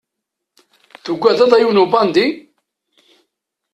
[1.03, 2.27] Tugadeḍ a yiwen ubandi!